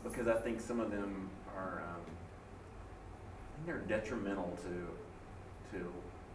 [0.03, 4.87] because I think some of them are, um, I think they're detrimental to,
[5.71, 5.91] to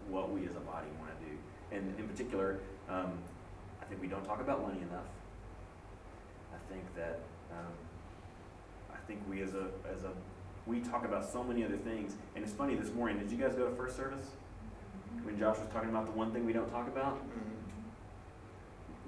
[0.09, 1.77] what we as a body wanna do.
[1.77, 3.13] And in particular, um,
[3.81, 5.07] I think we don't talk about money enough.
[6.53, 7.21] I think that,
[7.53, 7.73] um,
[8.93, 10.11] I think we as a, as a,
[10.67, 12.17] we talk about so many other things.
[12.35, 14.27] And it's funny, this morning, did you guys go to first service?
[15.23, 17.21] When Josh was talking about the one thing we don't talk about?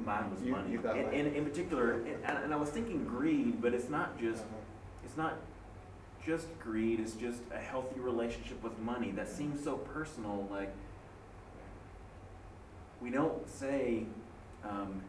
[0.05, 0.73] Mine was You- money.
[0.73, 1.93] you And, and in particular,
[2.25, 4.45] and, and I was thinking greed, but it's not just,
[5.05, 5.35] it's not
[6.27, 10.73] just greed, it's just a healthy relationship with money that seems so personal, like,
[13.01, 14.05] we don't say,
[14.69, 15.01] um,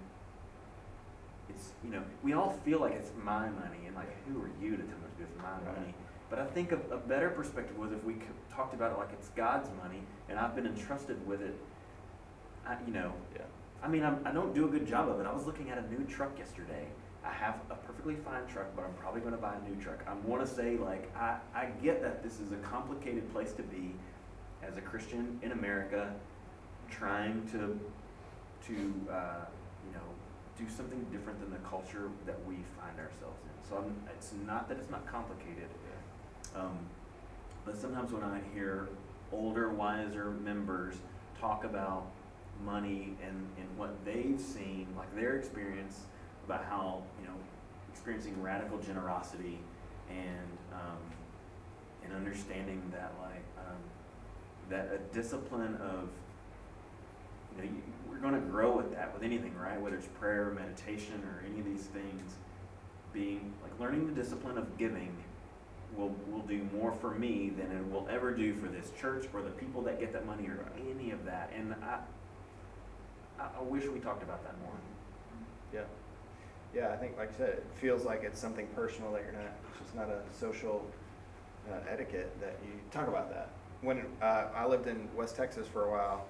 [1.49, 4.71] it's, you know, we all feel like it's my money, and like, who are you
[4.71, 5.79] to tell me it's my Right.
[5.79, 5.93] money?
[6.29, 8.17] But I think a, a better perspective was if we
[8.53, 11.55] talked about it like it's God's money, and I've been entrusted with it.
[12.65, 13.43] I, you know, Yeah.
[13.81, 15.25] I mean, I'm, I don't do a good job of it.
[15.25, 16.87] I was looking at a new truck yesterday.
[17.27, 20.03] I have a perfectly fine truck, but I'm probably going to buy a new truck.
[20.07, 23.63] I want to say, like, I, I get that this is a complicated place to
[23.63, 23.93] be
[24.63, 26.13] as a Christian in America,
[26.89, 27.79] trying to,
[28.67, 28.73] to,
[29.11, 29.45] uh,
[29.85, 30.07] you know,
[30.57, 33.69] do something different than the culture that we find ourselves in.
[33.69, 35.69] So I'm, it's not that it's not complicated.
[36.55, 36.77] Um,
[37.65, 38.87] but sometimes when I hear
[39.31, 40.95] older, wiser members
[41.39, 42.07] talk about
[42.63, 46.05] money and, and what they've seen, like their experience
[46.45, 47.03] about how,
[48.07, 49.59] experiencing radical generosity
[50.09, 50.97] and, um,
[52.05, 53.75] and understanding that like, um,
[54.69, 56.07] that a discipline of,
[57.51, 59.79] you know, you, we're gonna grow with that, with anything, right?
[59.81, 62.35] Whether it's prayer, or meditation, or any of these things,
[63.11, 65.13] being, like learning the discipline of giving
[65.97, 69.41] will, will do more for me than it will ever do for this church or
[69.41, 71.51] the people that get that money or any of that.
[71.53, 71.99] And I,
[73.37, 74.71] I, I wish we talked about that more.
[75.73, 75.81] Yeah.
[76.75, 79.51] Yeah, I think, like I said, it feels like it's something personal that you're not,
[79.69, 80.85] it's just not a social
[81.71, 83.49] uh, etiquette that you talk about that.
[83.81, 86.25] When uh, I lived in West Texas for a while,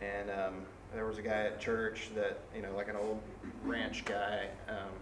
[0.00, 0.54] and um,
[0.94, 3.20] there was a guy at church that, you know, like an old
[3.64, 4.92] ranch guy, um,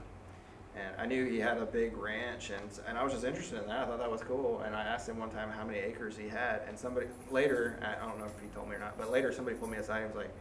[0.77, 3.67] and I knew he had a big ranch, and, and I was just interested in
[3.69, 3.81] that.
[3.81, 4.61] I thought that was cool.
[4.67, 8.07] And I asked him one time how many acres he had, and somebody later, I
[8.07, 10.15] don't know if he told me or not, but later somebody pulled me aside and
[10.15, 10.35] was like,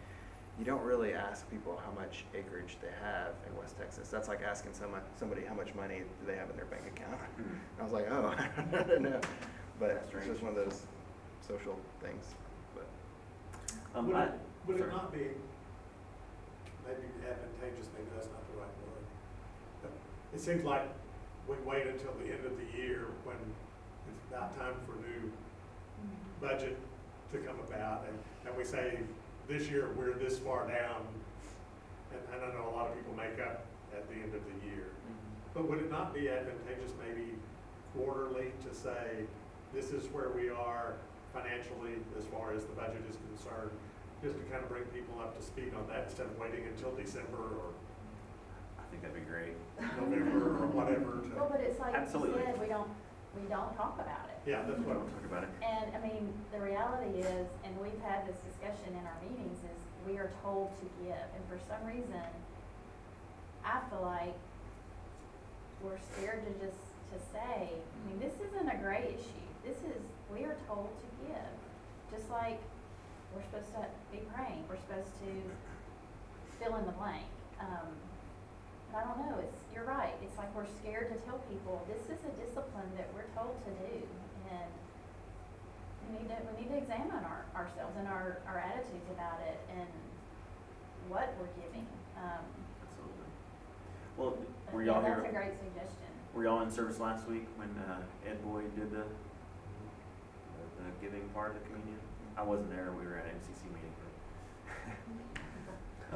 [0.58, 4.08] you don't really ask people how much acreage they have in West Texas.
[4.10, 7.20] That's like asking someone, somebody how much money do they have in their bank account.
[7.38, 7.60] Mhm.
[7.80, 8.34] I was like, oh,
[8.74, 9.20] I don't know.
[9.80, 10.86] But it's just one of those
[11.46, 12.36] social things.
[12.74, 12.88] But
[13.94, 14.32] Um, Would I, it,
[14.68, 15.28] would it not be,
[16.88, 19.04] maybe advantageous, maybe that's not the right word.
[19.82, 19.92] But
[20.34, 20.88] It seems like
[21.50, 23.36] we wait until the end of the year when
[24.08, 25.32] it's about time for new
[26.40, 26.78] budget
[27.34, 29.00] to come about, and, and we say,
[29.48, 31.06] this year, we're this far down,
[32.12, 34.58] and, and I know a lot of people make up at the end of the
[34.66, 34.90] year.
[34.90, 35.54] Mm-hmm.
[35.54, 37.34] But would it not be advantageous maybe
[37.96, 39.26] quarterly to say,
[39.74, 40.94] this is where we are
[41.34, 43.72] financially as far as the budget is concerned?
[44.24, 46.96] Just to kind of bring people up to speed on that instead of waiting until
[46.96, 47.76] December or
[48.80, 49.54] I think that'd be great.
[50.00, 52.42] November or whatever Well, to, but it's like you Absolutely.
[52.42, 52.88] said, we don't,
[53.36, 54.38] we don't talk about it.
[54.50, 55.52] yeah, that's why We what don't I'm talk about it.
[55.62, 59.80] And, I mean, the reality is, and we've had this discussion in our meetings, is
[60.08, 62.24] we are told to give, and for some reason,
[63.66, 64.38] I feel like
[65.84, 66.80] we're scared to just,
[67.14, 71.08] to say, I mean, this isn't a gray issue, this is, we are told to
[71.26, 71.54] give.
[72.14, 72.62] Just like
[73.34, 75.32] we're supposed to be praying, we're supposed to
[76.62, 77.26] fill in the blank.
[77.60, 77.90] Um,
[78.96, 82.24] I don't know, it's, you're right, it's like we're scared to tell people, this is
[82.24, 83.92] a discipline that we're told to do,
[84.48, 84.72] and
[86.08, 89.60] we need to, we need to examine our, ourselves and our, our attitudes about it
[89.76, 89.92] and
[91.12, 91.86] what we're giving.
[92.16, 92.40] Um,
[92.88, 93.30] Absolutely.
[94.16, 95.20] Well, but were yeah, y'all here?
[95.20, 96.10] That's a great suggestion.
[96.34, 99.04] Were y'all in service last week when uh, Ed Boyd did the,
[100.80, 102.00] the giving part of the communion?
[102.38, 103.92] I wasn't there, we were at MCC meeting.
[104.00, 104.16] but-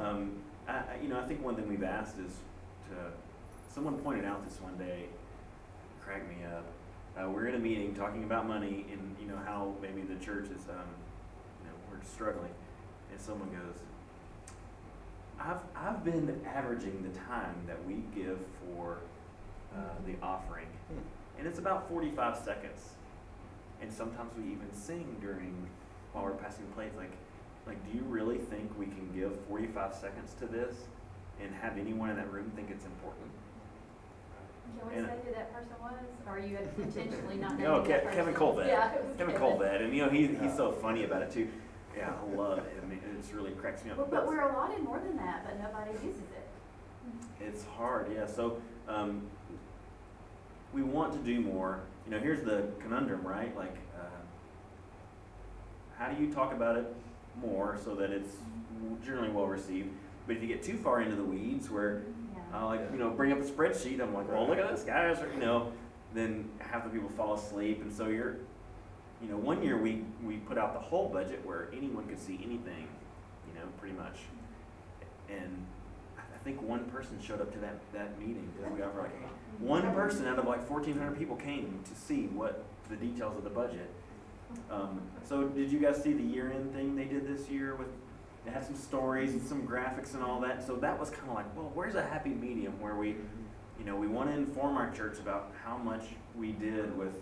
[0.00, 2.32] Um, I, I, you know, I think one thing we've asked is
[3.72, 5.06] someone pointed out this one day,
[6.00, 6.64] cracked me up.
[7.16, 10.46] Uh, we're in a meeting talking about money and, you know, how maybe the church
[10.46, 10.88] is, um,
[11.62, 12.52] you know, we're struggling.
[13.10, 13.80] And someone goes,
[15.40, 18.98] I've, I've been averaging the time that we give for
[19.74, 20.66] uh, the offering,
[21.38, 22.90] and it's about 45 seconds.
[23.80, 25.56] And sometimes we even sing during
[26.12, 26.96] while we're passing plates.
[26.96, 27.12] Like,
[27.66, 30.74] like, do you really think we can give 45 seconds to this
[31.42, 33.30] and have anyone in that room think it's important?
[34.78, 35.92] Can we And- say who that person was?
[36.26, 38.18] Or are you intentionally not naming No, that Ke- person?
[38.18, 38.66] Kevin Colvett.
[38.66, 41.48] Yeah, it was Kevin Colvett, and you know he, he's so funny about it too.
[41.96, 42.80] Yeah, I love it.
[42.82, 43.98] I mean, it's really cracks me up.
[43.98, 46.46] Well, but we're allotted more than that, but nobody uses it.
[47.40, 48.26] It's hard, yeah.
[48.26, 49.22] So um,
[50.72, 51.80] we want to do more.
[52.06, 53.54] You know, here's the conundrum, right?
[53.56, 54.04] Like, uh,
[55.98, 56.86] how do you talk about it
[57.42, 58.36] more so that it's
[59.04, 59.90] generally well received?
[60.26, 62.02] But if you get too far into the weeds, where
[62.34, 62.58] Yeah.
[62.58, 65.20] I like, you know, bring up a spreadsheet, I'm like, well, look at this, guys,
[65.20, 65.72] or you know,
[66.14, 68.36] then half the people fall asleep, and so you're,
[69.22, 72.36] you know, one year we we put out the whole budget where anyone could see
[72.44, 72.88] anything,
[73.46, 74.18] you know, pretty much,
[75.28, 75.64] and
[76.18, 78.50] I think one person showed up to that that meeting.
[78.58, 79.12] Did we ever like
[79.60, 83.50] one person out of like 1,400 people came to see what the details of the
[83.50, 83.88] budget.
[84.70, 87.88] Um, so did you guys see the year-end thing they did this year with?
[88.46, 90.66] It had some stories and some graphics and all that.
[90.66, 93.16] So that was kind of like, well, where's a happy medium where we,
[93.78, 96.04] you know, we want to inform our church about how much
[96.36, 97.20] we did with,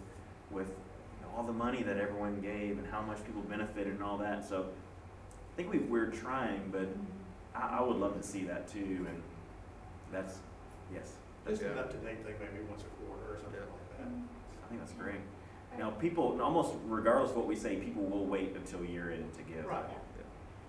[0.51, 4.03] with you know, all the money that everyone gave and how much people benefited and
[4.03, 4.49] all that.
[4.49, 4.66] So
[5.53, 6.89] I think we, we're trying, but
[7.55, 9.23] I, I would love to see that too, and
[10.12, 10.39] that's,
[10.95, 11.14] yes,
[11.49, 13.66] Just an up-to-date thing, maybe once a quarter or something Yeah.
[13.66, 14.09] like that.
[14.09, 14.64] Mm-hmm.
[14.64, 15.21] I think that's great.
[15.79, 19.43] Now, people, almost regardless of what we say, people will wait until year end to
[19.43, 19.64] give.
[19.66, 19.85] Right.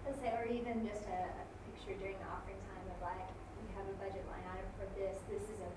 [0.10, 3.30] Let's say, or even just a, a picture during the offering time of like,
[3.62, 5.70] we have a budget line item for this, this is a,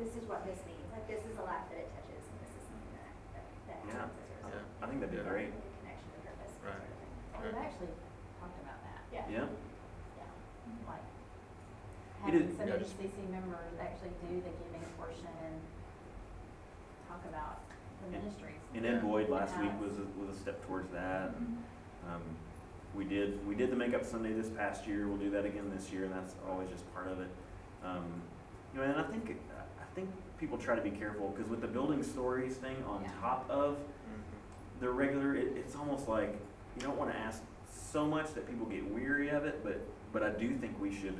[0.00, 2.48] this is what this means, like this is a life that it touches, and this
[2.56, 4.08] is something that, that, that Yeah.
[4.08, 4.64] happens as a result.
[4.80, 5.28] I think that'd be Yeah.
[5.28, 5.52] great.
[5.52, 6.80] The connection to purpose, that Right.
[6.80, 7.12] sort of thing.
[7.44, 7.92] We've actually
[8.40, 9.24] talked about that, Yeah.
[9.28, 14.32] Yeah, yeah, like It having is- some Yeah, of just- the CC members actually do
[14.40, 15.60] the giving portion and
[17.04, 17.60] talk about
[18.00, 18.64] the And- ministries.
[18.72, 21.36] and Ed Boyd last week was, a- was a step towards that.
[22.08, 22.24] Um,
[22.94, 25.90] we did, we did the makeup Sunday this past year, we'll do that again this
[25.92, 27.28] year, and that's always just part of it.
[27.84, 28.04] Um,
[28.72, 29.36] you know, and I think,
[29.80, 33.10] I think people try to be careful, cause with the building stories thing on Yeah.
[33.20, 33.78] top of
[34.80, 36.36] the regular, it, it's almost like,
[36.76, 37.42] you don't wanna ask
[37.72, 39.80] so much that people get weary of it, but,
[40.12, 41.18] but I do think we should,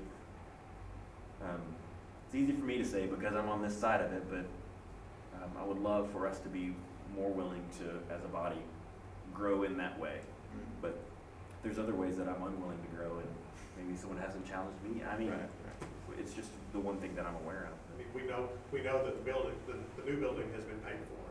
[1.42, 1.60] um,
[2.26, 4.44] it's easy for me to say because I'm on this side of it, but,
[5.42, 6.74] um, I would love for us to be
[7.14, 8.58] more willing to, as a body,
[9.32, 10.20] grow in that way.
[10.80, 10.98] But
[11.64, 13.28] there's other ways that I'm unwilling to grow and
[13.80, 15.02] maybe someone hasn't challenged me.
[15.02, 16.20] I mean, Right, right.
[16.20, 17.74] it's just the one thing that I'm aware of.
[17.88, 20.78] I mean, we know, we know that the building, the, the new building has been
[20.84, 21.24] paid for.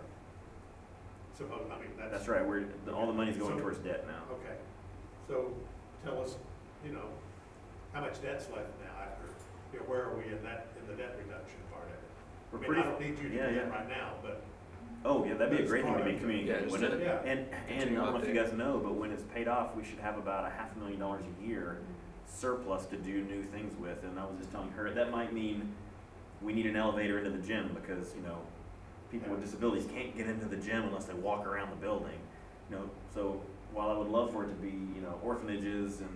[1.38, 2.12] Suppose, I mean, that's.
[2.12, 4.26] That's right, we're, the- all the money's going So- towards debt now.
[4.42, 4.58] Okay,
[5.30, 5.54] so
[6.04, 6.36] tell us,
[6.84, 7.08] you know,
[7.94, 9.30] how much debt's left now after,
[9.72, 12.02] you know, where are we in that, in the debt reduction part of it?
[12.52, 13.78] We're I mean, pretty, I don't need you to yeah, do that yeah.
[13.78, 14.42] right now, but,
[15.06, 16.22] oh, yeah, that'd be a That's great thing to part be of it.
[16.22, 17.02] communicating, Yeah, wouldn't it?
[17.02, 17.20] yeah.
[17.32, 18.46] And, and I Continue don't know if you update.
[18.46, 21.00] guys know, but when it's paid off, we should have about a half a million
[21.00, 21.80] dollars a year
[22.26, 24.04] surplus to do new things with.
[24.04, 25.72] And I was just telling her, that might mean
[26.42, 28.38] we need an elevator into the gym because, you know,
[29.12, 32.18] people with disabilities can't get into the gym unless they walk around the building.
[32.70, 33.42] You know, so
[33.74, 36.10] while I would love for it to be, you know, orphanages and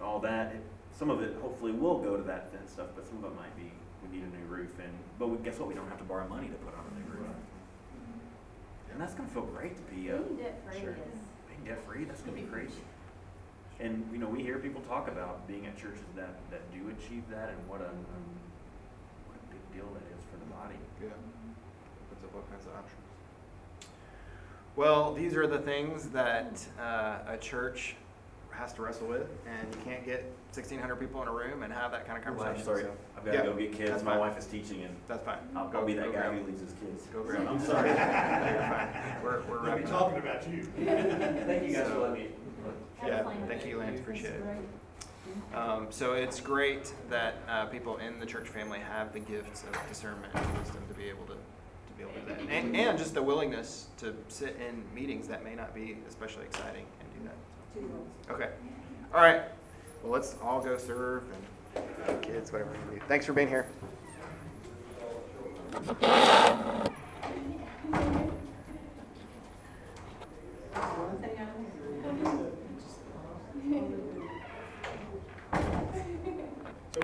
[0.00, 0.62] all that, it,
[0.92, 3.56] some of it hopefully will go to that and stuff, but some of it might
[3.56, 6.04] be, we need a new roof and, but we, guess what, we don't have to
[6.04, 7.11] borrow money to put on a new roof.
[8.92, 10.90] And that's gonna feel great to be, uh, Being debt free Sure.
[10.90, 11.18] is,
[11.48, 12.82] being debt free, that's gonna be crazy.
[13.80, 17.24] And, you know, we hear people talk about being at churches that, that do achieve
[17.30, 18.04] that and what a, um,
[19.26, 20.76] what a big deal that is for the body.
[21.02, 21.08] Yeah.
[21.08, 22.98] Opens up all kinds of options.
[24.76, 27.96] Well, these are the things that uh, a church
[28.52, 31.72] has to wrestle with, and you can't get sixteen hundred people in a room and
[31.72, 32.64] have that kind of I'm conversation.
[32.64, 34.20] sorry, so I've gotta Yeah, go get kids, that's my fine.
[34.20, 35.38] wife is teaching and That's fine.
[35.56, 36.46] I'll, Go- I'll be go that guy grab who it.
[36.46, 37.06] leaves his kids.
[37.12, 37.46] Go grab.
[37.48, 37.88] I'm sorry.
[37.88, 38.88] You're fine.
[39.22, 39.90] We're, we're we'll be wrapping up.
[39.90, 40.62] talking about you.
[41.46, 42.28] Thank you guys for letting me.
[43.04, 44.44] Yeah, thank you, Lance, appreciate it.
[45.56, 49.88] Um, so it's great that uh, people in the church family have the gifts of
[49.88, 52.96] discernment and wisdom to be able to, to be able to do that, and, and
[52.96, 56.84] just the willingness to sit in meetings that may not be especially exciting
[58.30, 58.48] Okay.
[59.14, 59.42] All right.
[60.02, 61.22] Well, let's all go serve
[62.08, 63.02] and kids, whatever you need.
[63.08, 63.66] Thanks for being here.
[70.74, 71.44] One thing I